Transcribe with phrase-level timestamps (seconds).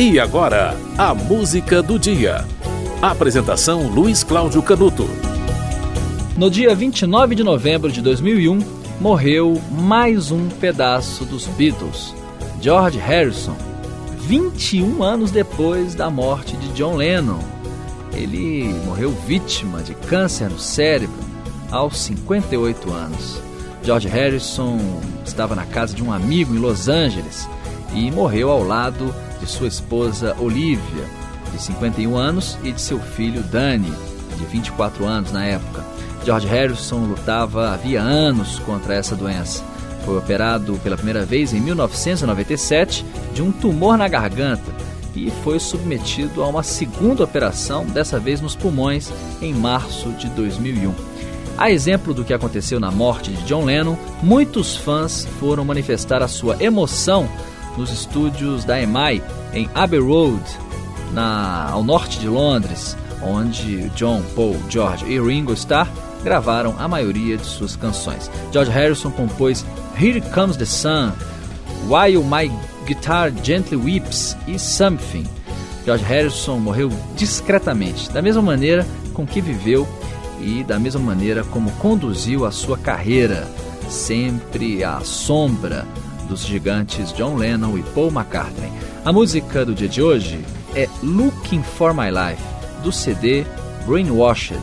[0.00, 2.44] E agora, a música do dia.
[3.02, 5.10] Apresentação Luiz Cláudio Canuto.
[6.36, 8.60] No dia 29 de novembro de 2001,
[9.00, 12.14] morreu mais um pedaço dos Beatles,
[12.60, 13.56] George Harrison,
[14.20, 17.40] 21 anos depois da morte de John Lennon.
[18.12, 21.18] Ele morreu vítima de câncer no cérebro
[21.72, 23.42] aos 58 anos.
[23.82, 24.78] George Harrison
[25.24, 27.48] estava na casa de um amigo em Los Angeles
[27.92, 29.12] e morreu ao lado
[29.48, 31.04] sua esposa Olivia,
[31.52, 33.92] de 51 anos, e de seu filho Danny,
[34.36, 35.84] de 24 anos na época.
[36.24, 39.64] George Harrison lutava havia anos contra essa doença.
[40.04, 44.72] Foi operado pela primeira vez em 1997 de um tumor na garganta
[45.14, 49.10] e foi submetido a uma segunda operação, dessa vez nos pulmões,
[49.42, 50.94] em março de 2001.
[51.56, 56.28] A exemplo do que aconteceu na morte de John Lennon, muitos fãs foram manifestar a
[56.28, 57.28] sua emoção
[57.76, 60.42] nos estúdios da EMI em Abbey Road,
[61.12, 65.88] na, ao norte de Londres, onde John, Paul, George e Ringo Starr
[66.22, 68.30] gravaram a maioria de suas canções.
[68.52, 69.64] George Harrison compôs
[70.00, 71.12] Here Comes the Sun,
[71.88, 72.50] While My
[72.86, 75.26] Guitar Gently Weeps e Something.
[75.84, 79.88] George Harrison morreu discretamente, da mesma maneira com que viveu
[80.40, 83.48] e da mesma maneira como conduziu a sua carreira,
[83.88, 85.86] sempre à sombra
[86.28, 88.70] dos gigantes John Lennon e Paul McCartney.
[89.04, 92.42] A música do dia de hoje é Looking for My Life,
[92.82, 93.44] do CD
[93.86, 94.60] Brainwashed,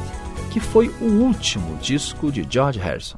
[0.51, 3.17] que foi o último disco de George Harrison.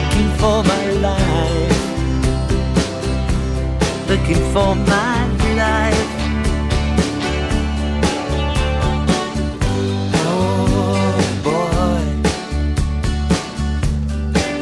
[0.00, 1.80] looking for my life,
[4.08, 5.26] looking for my
[5.64, 6.10] life.
[10.26, 11.14] Oh
[11.46, 12.02] boy,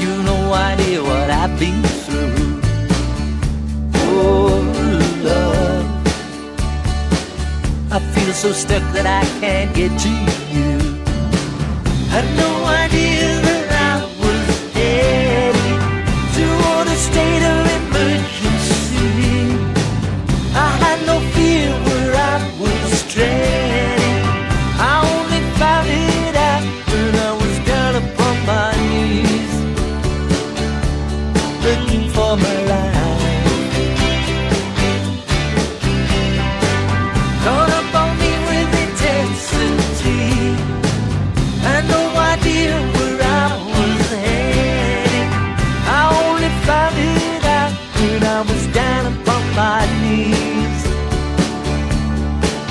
[0.02, 2.60] you no idea what I've been through.
[3.94, 4.60] Oh,
[5.24, 5.86] love.
[7.90, 10.12] I feel so stuck that I can't get to
[10.54, 10.70] you.
[12.14, 13.17] Had no idea
[48.38, 50.82] I was down upon my knees,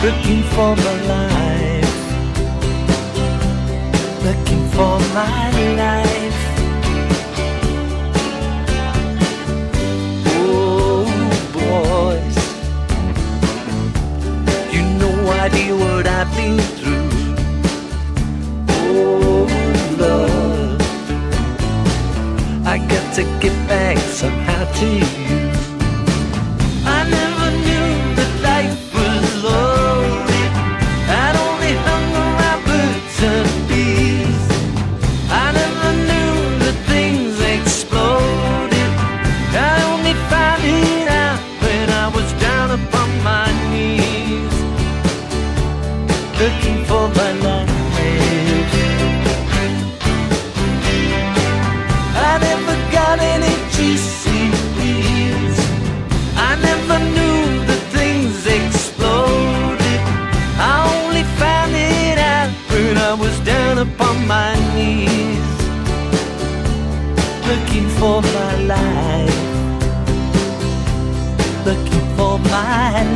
[0.02, 1.98] looking for my life.
[4.24, 5.52] Looking for my
[5.84, 6.42] life.
[10.40, 11.04] Oh,
[11.52, 12.38] boys,
[14.74, 17.12] you no idea what I've been through.
[18.70, 19.46] Oh,
[20.00, 20.82] love,
[22.66, 25.17] I got to get back somehow to you.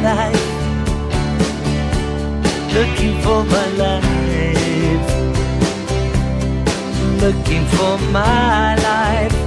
[0.02, 0.62] Life.
[2.74, 4.12] Looking for my life.
[7.22, 9.42] Looking for my life.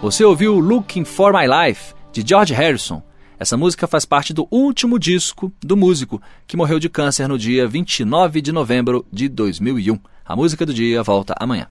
[0.00, 3.02] Você ouviu Looking for My Life, de George Harrison.
[3.38, 7.66] Essa música faz parte do último disco do músico, que morreu de câncer no dia
[7.66, 9.98] 29 de novembro de 2001.
[10.24, 11.66] A música do dia volta amanhã.